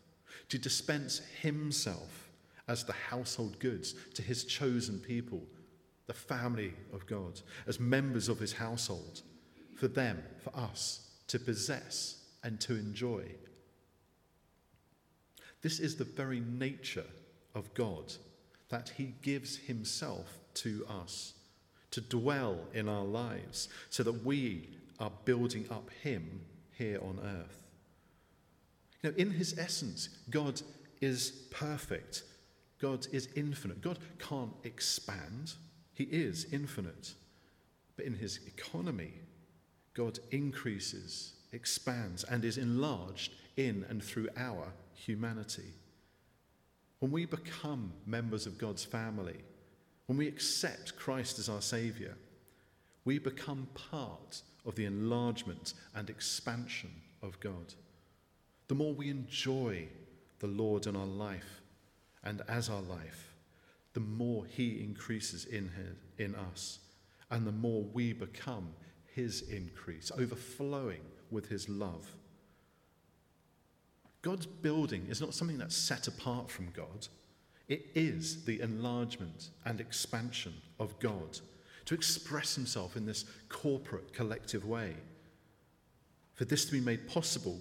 to 0.49 0.57
dispense 0.57 1.21
Himself 1.41 2.29
as 2.67 2.83
the 2.83 2.93
household 2.93 3.59
goods 3.59 3.95
to 4.13 4.21
His 4.21 4.43
chosen 4.43 4.99
people, 4.99 5.41
the 6.05 6.13
family 6.13 6.73
of 6.93 7.05
God, 7.05 7.41
as 7.65 7.79
members 7.79 8.29
of 8.29 8.39
His 8.39 8.53
household, 8.53 9.21
for 9.75 9.87
them, 9.87 10.23
for 10.43 10.55
us, 10.55 11.09
to 11.27 11.39
possess 11.39 12.23
and 12.43 12.59
to 12.61 12.75
enjoy. 12.75 13.23
This 15.61 15.79
is 15.79 15.95
the 15.95 16.03
very 16.03 16.39
nature 16.39 17.05
of 17.55 17.73
God, 17.73 18.13
that 18.69 18.91
He 18.97 19.15
gives 19.21 19.57
Himself 19.57 20.37
to 20.55 20.85
us 20.89 21.33
to 21.91 22.01
dwell 22.01 22.59
in 22.73 22.87
our 22.87 23.05
lives 23.05 23.69
so 23.89 24.03
that 24.03 24.25
we 24.25 24.69
are 24.99 25.11
building 25.25 25.65
up 25.71 25.89
Him 26.03 26.41
here 26.77 26.99
on 27.01 27.19
earth. 27.23 27.63
You 29.01 29.09
know, 29.09 29.15
in 29.17 29.31
His 29.31 29.57
essence, 29.57 30.09
God 30.29 30.61
is 31.01 31.31
perfect, 31.51 32.23
God 32.79 33.07
is 33.11 33.29
infinite. 33.35 33.81
God 33.81 33.99
can't 34.19 34.53
expand, 34.63 35.53
He 35.93 36.03
is 36.05 36.47
infinite. 36.51 37.13
But 37.95 38.05
in 38.05 38.13
His 38.13 38.39
economy, 38.45 39.13
God 39.95 40.19
increases, 40.29 41.33
expands, 41.51 42.23
and 42.23 42.45
is 42.45 42.59
enlarged 42.59 43.31
in 43.55 43.85
and 43.89 44.03
through 44.03 44.29
our 44.37 44.71
humanity. 44.97 45.73
When 46.99 47.11
we 47.11 47.25
become 47.25 47.93
members 48.05 48.45
of 48.45 48.57
God's 48.57 48.83
family, 48.83 49.37
when 50.07 50.17
we 50.17 50.27
accept 50.27 50.95
Christ 50.97 51.37
as 51.37 51.49
our 51.49 51.61
Saviour, 51.61 52.15
we 53.05 53.19
become 53.19 53.67
part 53.73 54.41
of 54.65 54.75
the 54.75 54.85
enlargement 54.85 55.73
and 55.95 56.09
expansion 56.09 56.91
of 57.21 57.39
God. 57.39 57.73
The 58.67 58.75
more 58.75 58.93
we 58.93 59.09
enjoy 59.09 59.87
the 60.39 60.47
Lord 60.47 60.87
in 60.87 60.95
our 60.95 61.05
life 61.05 61.61
and 62.23 62.41
as 62.47 62.69
our 62.69 62.81
life, 62.81 63.35
the 63.93 63.99
more 63.99 64.45
He 64.45 64.83
increases 64.83 65.45
in, 65.45 65.69
his, 65.69 65.95
in 66.27 66.35
us, 66.35 66.79
and 67.31 67.47
the 67.47 67.51
more 67.51 67.83
we 67.93 68.13
become 68.13 68.73
His 69.13 69.41
increase, 69.43 70.11
overflowing 70.17 71.01
with 71.31 71.47
His 71.47 71.69
love. 71.69 72.11
God's 74.27 74.45
building 74.45 75.07
is 75.09 75.21
not 75.21 75.33
something 75.33 75.57
that's 75.57 75.73
set 75.73 76.09
apart 76.09 76.51
from 76.51 76.67
God. 76.75 77.07
It 77.69 77.85
is 77.95 78.43
the 78.43 78.59
enlargement 78.59 79.51
and 79.63 79.79
expansion 79.79 80.53
of 80.81 80.99
God 80.99 81.39
to 81.85 81.95
express 81.95 82.53
himself 82.53 82.97
in 82.97 83.05
this 83.05 83.23
corporate, 83.47 84.11
collective 84.11 84.65
way. 84.65 84.95
For 86.33 86.43
this 86.43 86.65
to 86.65 86.73
be 86.73 86.81
made 86.81 87.07
possible, 87.07 87.57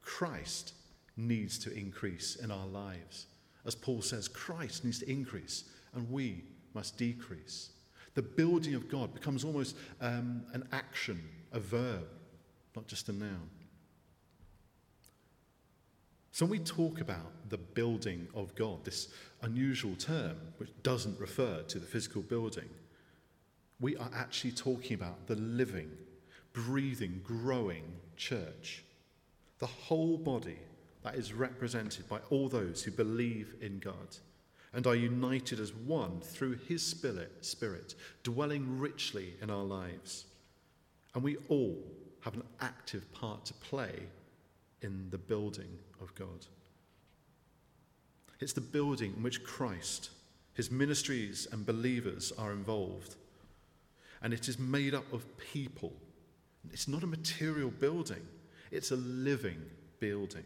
Christ 0.00 0.72
needs 1.18 1.58
to 1.58 1.76
increase 1.76 2.36
in 2.36 2.50
our 2.50 2.66
lives. 2.68 3.26
As 3.66 3.74
Paul 3.74 4.00
says, 4.00 4.28
Christ 4.28 4.86
needs 4.86 5.00
to 5.00 5.10
increase 5.10 5.64
and 5.94 6.10
we 6.10 6.42
must 6.72 6.96
decrease. 6.96 7.68
The 8.14 8.22
building 8.22 8.74
of 8.74 8.88
God 8.88 9.12
becomes 9.12 9.44
almost 9.44 9.76
um, 10.00 10.46
an 10.54 10.66
action, 10.72 11.22
a 11.52 11.60
verb, 11.60 12.08
not 12.74 12.86
just 12.86 13.10
a 13.10 13.12
noun. 13.12 13.50
So 16.38 16.46
when 16.46 16.60
we 16.60 16.64
talk 16.64 17.00
about 17.00 17.32
the 17.48 17.58
building 17.58 18.28
of 18.32 18.54
God, 18.54 18.84
this 18.84 19.08
unusual 19.42 19.96
term 19.96 20.36
which 20.58 20.70
doesn't 20.84 21.18
refer 21.18 21.62
to 21.62 21.80
the 21.80 21.86
physical 21.86 22.22
building, 22.22 22.68
we 23.80 23.96
are 23.96 24.08
actually 24.14 24.52
talking 24.52 24.94
about 24.94 25.26
the 25.26 25.34
living, 25.34 25.90
breathing, 26.52 27.22
growing 27.24 27.82
church. 28.16 28.84
The 29.58 29.66
whole 29.66 30.16
body 30.16 30.60
that 31.02 31.16
is 31.16 31.32
represented 31.32 32.08
by 32.08 32.20
all 32.30 32.48
those 32.48 32.84
who 32.84 32.92
believe 32.92 33.56
in 33.60 33.80
God 33.80 34.16
and 34.72 34.86
are 34.86 34.94
united 34.94 35.58
as 35.58 35.74
one 35.74 36.20
through 36.20 36.58
his 36.68 36.86
spirit, 36.86 37.32
spirit 37.44 37.96
dwelling 38.22 38.78
richly 38.78 39.34
in 39.42 39.50
our 39.50 39.64
lives. 39.64 40.26
And 41.16 41.24
we 41.24 41.36
all 41.48 41.82
have 42.20 42.34
an 42.34 42.44
active 42.60 43.12
part 43.12 43.44
to 43.46 43.54
play 43.54 44.04
in 44.82 45.08
the 45.10 45.18
building 45.18 45.78
God. 46.18 46.46
It's 48.40 48.52
the 48.52 48.60
building 48.60 49.14
in 49.16 49.22
which 49.22 49.44
Christ, 49.44 50.10
His 50.54 50.70
ministries 50.70 51.46
and 51.50 51.66
believers 51.66 52.32
are 52.38 52.52
involved. 52.52 53.16
And 54.22 54.32
it 54.32 54.48
is 54.48 54.58
made 54.58 54.94
up 54.94 55.12
of 55.12 55.24
people. 55.38 55.92
It's 56.72 56.88
not 56.88 57.02
a 57.02 57.06
material 57.06 57.70
building, 57.70 58.26
it's 58.70 58.90
a 58.90 58.96
living 58.96 59.62
building. 60.00 60.44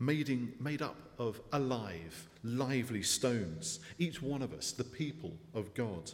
Made, 0.00 0.28
in, 0.28 0.52
made 0.60 0.82
up 0.82 0.96
of 1.18 1.40
alive, 1.52 2.28
lively 2.42 3.02
stones, 3.02 3.78
each 3.98 4.20
one 4.20 4.42
of 4.42 4.52
us, 4.52 4.72
the 4.72 4.84
people 4.84 5.32
of 5.54 5.72
God. 5.72 6.10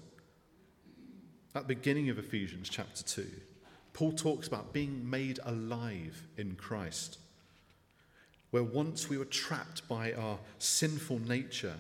At 1.55 1.67
the 1.67 1.75
beginning 1.75 2.11
of 2.11 2.19
Ephesians 2.19 2.69
chapter 2.69 3.03
2, 3.03 3.27
Paul 3.93 4.13
talks 4.13 4.47
about 4.47 4.73
being 4.73 5.09
made 5.09 5.41
alive 5.45 6.23
in 6.37 6.55
Christ. 6.55 7.19
Where 8.51 8.63
once 8.63 9.09
we 9.09 9.19
were 9.19 9.25
trapped 9.25 9.87
by 9.89 10.13
our 10.13 10.39
sinful 10.59 11.21
nature 11.21 11.77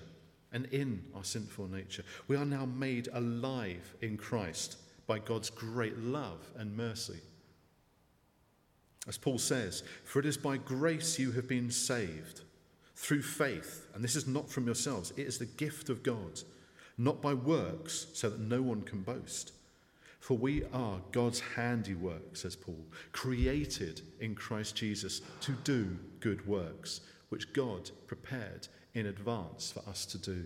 and 0.52 0.66
in 0.66 1.02
our 1.14 1.24
sinful 1.24 1.68
nature, 1.68 2.04
we 2.28 2.36
are 2.36 2.44
now 2.44 2.66
made 2.66 3.08
alive 3.12 3.94
in 4.00 4.16
Christ 4.16 4.76
by 5.06 5.18
God's 5.18 5.50
great 5.50 5.98
love 5.98 6.38
and 6.56 6.76
mercy. 6.76 7.20
As 9.08 9.18
Paul 9.18 9.38
says, 9.38 9.82
For 10.04 10.20
it 10.20 10.26
is 10.26 10.36
by 10.36 10.56
grace 10.56 11.18
you 11.18 11.32
have 11.32 11.48
been 11.48 11.70
saved, 11.70 12.42
through 12.94 13.22
faith, 13.22 13.86
and 13.94 14.04
this 14.04 14.14
is 14.14 14.26
not 14.26 14.50
from 14.50 14.66
yourselves, 14.66 15.12
it 15.16 15.26
is 15.26 15.38
the 15.38 15.46
gift 15.46 15.88
of 15.88 16.02
God, 16.02 16.40
not 16.98 17.22
by 17.22 17.32
works, 17.32 18.06
so 18.12 18.28
that 18.28 18.40
no 18.40 18.60
one 18.60 18.82
can 18.82 19.00
boast. 19.00 19.52
For 20.20 20.36
we 20.36 20.64
are 20.72 21.00
God's 21.12 21.40
handiwork, 21.40 22.36
says 22.36 22.54
Paul, 22.54 22.84
created 23.12 24.02
in 24.20 24.34
Christ 24.34 24.76
Jesus 24.76 25.22
to 25.40 25.52
do 25.64 25.98
good 26.20 26.46
works, 26.46 27.00
which 27.30 27.52
God 27.52 27.90
prepared 28.06 28.68
in 28.94 29.06
advance 29.06 29.72
for 29.72 29.82
us 29.88 30.04
to 30.06 30.18
do. 30.18 30.44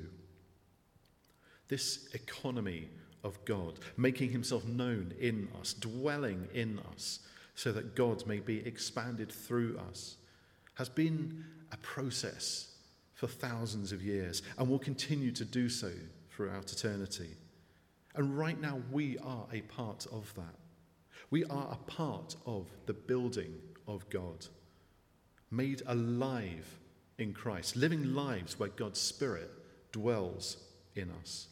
This 1.69 2.09
economy 2.15 2.89
of 3.25 3.43
God, 3.45 3.81
making 3.97 4.31
himself 4.31 4.65
known 4.65 5.13
in 5.19 5.49
us, 5.61 5.73
dwelling 5.73 6.47
in 6.55 6.79
us, 6.93 7.21
so 7.57 7.73
that 7.73 7.97
God 7.97 8.27
may 8.27 8.39
be 8.39 8.65
expanded 8.67 9.33
through 9.33 9.79
us, 9.89 10.17
has 10.75 10.89
been 10.89 11.45
a 11.73 11.77
process 11.79 12.75
for 13.15 13.27
thousands 13.27 13.93
of 13.93 14.03
years 14.03 14.43
and 14.59 14.69
will 14.69 14.79
continue 14.79 15.33
to 15.33 15.45
do 15.45 15.69
so 15.69 15.91
throughout 16.31 16.71
eternity. 16.73 17.31
And 18.15 18.39
right 18.39 18.61
now, 18.61 18.81
we 18.93 19.19
are 19.19 19.47
a 19.53 19.61
part 19.63 20.07
of 20.13 20.33
that. 20.35 20.55
We 21.31 21.45
are 21.45 21.69
a 21.73 21.91
part 21.91 22.37
of 22.47 22.69
the 22.87 22.93
building 22.93 23.55
of 23.89 24.09
God, 24.09 24.47
made 25.51 25.83
alive 25.87 26.79
in 27.19 27.33
Christ, 27.33 27.77
living 27.77 28.15
lives 28.15 28.59
where 28.59 28.69
God's 28.69 29.01
Spirit 29.01 29.51
dwells 29.93 30.59
in 30.95 31.11
us. 31.23 31.49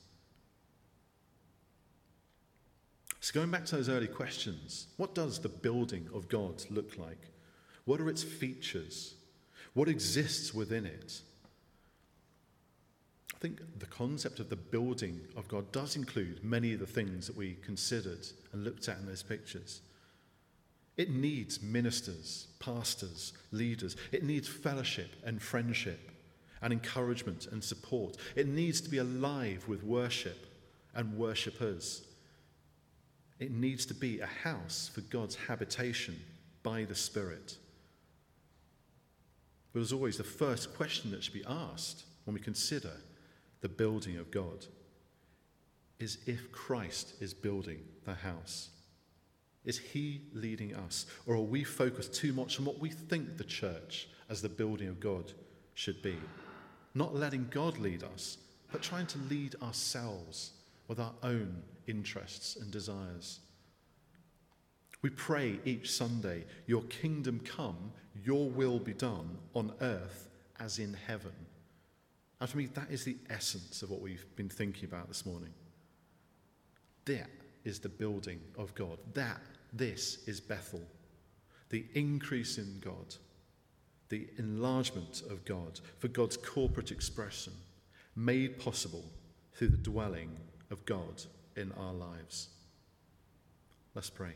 So, 3.21 3.33
going 3.35 3.50
back 3.50 3.64
to 3.66 3.76
those 3.76 3.88
early 3.88 4.09
questions, 4.09 4.88
what 4.97 5.14
does 5.14 5.38
the 5.38 5.49
building 5.49 6.09
of 6.12 6.28
God 6.28 6.64
look 6.71 6.99
like? 6.99 7.31
What 7.85 8.00
are 8.00 8.09
its 8.09 8.23
features? 8.23 9.14
What 9.75 9.88
exists 9.88 10.52
within 10.52 10.87
it? 10.87 11.23
I 13.42 13.49
think 13.49 13.80
the 13.80 13.87
concept 13.87 14.38
of 14.38 14.50
the 14.50 14.54
building 14.54 15.20
of 15.37 15.49
God 15.49 15.72
does 15.72 15.96
include 15.96 16.44
many 16.44 16.75
of 16.75 16.78
the 16.78 16.87
things 16.87 17.26
that 17.26 17.37
we 17.37 17.54
considered 17.54 18.25
and 18.52 18.62
looked 18.62 18.88
at 18.88 18.99
in 18.99 19.06
those 19.06 19.25
pictures. 19.25 19.80
It 20.96 21.11
needs 21.11 21.61
ministers, 21.61 22.46
pastors, 22.61 23.32
leaders. 23.50 23.96
It 24.12 24.22
needs 24.22 24.46
fellowship 24.46 25.11
and 25.25 25.42
friendship 25.42 26.12
and 26.61 26.72
encouragement 26.72 27.49
and 27.50 27.64
support. 27.64 28.16
It 28.37 28.46
needs 28.46 28.80
to 28.82 28.88
be 28.88 28.99
alive 28.99 29.64
with 29.66 29.82
worship 29.82 30.46
and 30.94 31.18
worshippers. 31.18 32.02
It 33.40 33.50
needs 33.50 33.84
to 33.87 33.94
be 33.94 34.20
a 34.20 34.26
house 34.26 34.88
for 34.94 35.00
God's 35.00 35.34
habitation 35.34 36.16
by 36.62 36.84
the 36.84 36.94
Spirit. 36.94 37.56
But 39.72 39.80
as 39.80 39.92
always, 39.92 40.16
the 40.16 40.22
first 40.22 40.76
question 40.76 41.11
that 41.11 41.24
should 41.24 41.35
be 41.35 41.44
asked 41.48 42.05
when 42.24 42.35
we 42.35 42.40
consider 42.40 42.92
the 43.62 43.68
building 43.68 44.18
of 44.18 44.31
God 44.31 44.66
is 45.98 46.18
if 46.27 46.53
Christ 46.53 47.14
is 47.20 47.33
building 47.33 47.79
the 48.05 48.14
house. 48.14 48.68
Is 49.64 49.79
he 49.79 50.22
leading 50.35 50.75
us? 50.75 51.07
Or 51.27 51.37
are 51.37 51.40
we 51.40 51.62
focused 51.62 52.12
too 52.12 52.33
much 52.33 52.59
on 52.59 52.66
what 52.66 52.81
we 52.81 52.90
think 52.90 53.38
the 53.38 53.44
church 53.44 54.09
as 54.29 54.42
the 54.42 54.48
building 54.48 54.88
of 54.88 54.98
God 54.98 55.33
should 55.75 56.03
be? 56.03 56.16
Not 56.94 57.14
letting 57.14 57.46
God 57.51 57.79
lead 57.79 58.03
us, 58.03 58.38
but 58.72 58.83
trying 58.83 59.07
to 59.07 59.18
lead 59.31 59.55
ourselves 59.62 60.51
with 60.88 60.98
our 60.98 61.14
own 61.22 61.62
interests 61.87 62.57
and 62.57 62.70
desires. 62.70 63.38
We 65.03 65.11
pray 65.11 65.61
each 65.64 65.90
Sunday, 65.90 66.44
Your 66.66 66.83
kingdom 66.83 67.40
come, 67.44 67.92
Your 68.25 68.51
will 68.51 68.81
be 68.81 68.92
done 68.92 69.38
on 69.55 69.72
earth 69.81 70.29
as 70.59 70.79
in 70.81 70.96
heaven. 71.07 71.33
And 72.42 72.50
for 72.50 72.59
me, 72.59 72.66
that 72.74 72.90
is 72.90 73.05
the 73.05 73.18
essence 73.31 73.83
of 73.83 73.90
what 73.92 74.00
we've 74.00 74.26
been 74.35 74.48
thinking 74.48 74.85
about 74.85 75.07
this 75.07 75.24
morning. 75.24 75.52
That 77.05 77.31
is 77.62 77.78
the 77.78 77.88
building 77.88 78.40
of 78.59 78.74
God. 78.74 78.98
That, 79.14 79.40
this 79.72 80.26
is 80.26 80.40
Bethel. 80.40 80.83
The 81.68 81.87
increase 81.94 82.59
in 82.59 82.81
God, 82.81 83.14
the 84.09 84.26
enlargement 84.38 85.22
of 85.31 85.44
God 85.44 85.78
for 86.00 86.09
God's 86.09 86.37
corporate 86.37 86.90
expression, 86.90 87.52
made 88.16 88.59
possible 88.59 89.05
through 89.55 89.68
the 89.68 89.76
dwelling 89.76 90.37
of 90.72 90.85
God 90.85 91.22
in 91.55 91.70
our 91.78 91.92
lives. 91.92 92.48
Let's 93.94 94.11
pray. 94.11 94.35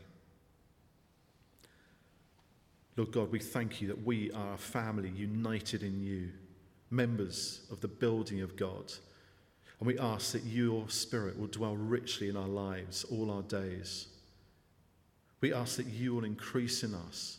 Lord 2.95 3.11
God, 3.11 3.33
we 3.33 3.39
thank 3.39 3.81
you 3.81 3.89
that 3.89 4.05
we 4.05 4.31
are 4.31 4.53
a 4.53 4.57
family 4.57 5.09
united 5.09 5.83
in 5.83 6.01
you, 6.01 6.31
members 6.89 7.61
of 7.71 7.81
the 7.81 7.87
building 7.87 8.41
of 8.41 8.55
God. 8.55 8.93
And 9.79 9.87
we 9.87 9.97
ask 9.99 10.31
that 10.31 10.43
your 10.43 10.89
Spirit 10.89 11.37
will 11.37 11.47
dwell 11.47 11.75
richly 11.75 12.29
in 12.29 12.37
our 12.37 12.47
lives 12.47 13.03
all 13.03 13.29
our 13.29 13.43
days. 13.43 14.07
We 15.41 15.53
ask 15.53 15.77
that 15.77 15.85
you 15.85 16.15
will 16.15 16.23
increase 16.23 16.83
in 16.83 16.95
us, 16.95 17.37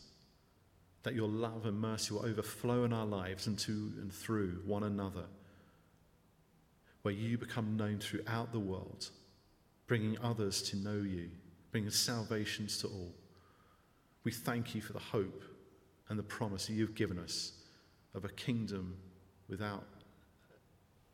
that 1.03 1.15
your 1.15 1.29
love 1.29 1.67
and 1.67 1.81
mercy 1.81 2.15
will 2.15 2.25
overflow 2.25 2.85
in 2.85 2.93
our 2.93 3.07
lives 3.07 3.47
and 3.47 3.59
to 3.61 3.93
and 4.01 4.13
through 4.13 4.63
one 4.65 4.85
another 4.85 5.25
where 7.03 7.15
you 7.15 7.39
become 7.39 7.77
known 7.77 7.99
throughout 7.99 8.53
the 8.53 8.59
world, 8.59 9.11
bringing 9.87 10.19
others 10.23 10.63
to 10.63 10.77
know 10.77 11.01
you, 11.03 11.31
bringing 11.71 11.91
salvations 11.91 12.79
to 12.79 12.87
all. 12.89 13.15
We 14.25 14.33
thank 14.33 14.75
you 14.75 14.81
for 14.81 14.93
the 14.93 14.99
hope 14.99 15.43
and 16.09 16.19
the 16.19 16.25
promise 16.25 16.67
that 16.67 16.75
you've 16.75 16.95
given 16.95 17.19
us 17.19 17.53
of 18.15 18.25
a 18.25 18.29
kingdom 18.29 18.97
without 19.49 19.85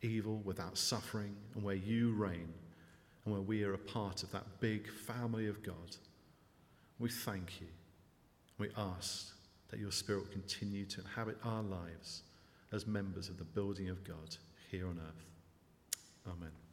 evil, 0.01 0.41
without 0.43 0.77
suffering, 0.77 1.35
and 1.55 1.63
where 1.63 1.75
you 1.75 2.13
reign, 2.13 2.53
and 3.23 3.33
where 3.33 3.41
we 3.41 3.63
are 3.63 3.73
a 3.73 3.77
part 3.77 4.23
of 4.23 4.31
that 4.31 4.45
big 4.59 4.91
family 4.91 5.47
of 5.47 5.63
God. 5.63 5.95
We 6.99 7.09
thank 7.09 7.59
you. 7.59 7.67
We 8.57 8.69
ask 8.77 9.33
that 9.69 9.79
your 9.79 9.91
Spirit 9.91 10.31
continue 10.31 10.85
to 10.85 11.01
inhabit 11.01 11.37
our 11.43 11.63
lives 11.63 12.23
as 12.71 12.87
members 12.87 13.29
of 13.29 13.37
the 13.37 13.43
building 13.43 13.89
of 13.89 14.03
God 14.03 14.37
here 14.71 14.87
on 14.87 14.99
earth. 14.99 15.25
Amen. 16.27 16.64